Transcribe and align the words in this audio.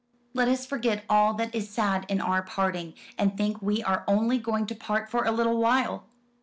Let 0.33 0.47
us 0.47 0.65
forget 0.65 1.05
all 1.07 1.35
that 1.35 1.53
is 1.53 1.69
sad 1.69 2.07
in 2.09 2.19
our 2.21 2.41
parting, 2.41 2.95
and 3.19 3.37
think 3.37 3.61
we 3.61 3.83
are 3.83 4.03
only 4.07 4.39
going 4.39 4.65
to 4.65 4.75
part 4.75 5.11
for 5.11 5.25
a 5.25 5.31
little 5.31 5.57
while." 5.59 6.05